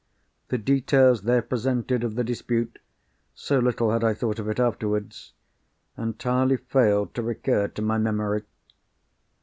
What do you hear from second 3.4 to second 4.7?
little had I thought of it